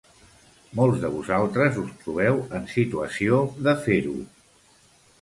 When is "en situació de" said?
2.61-3.79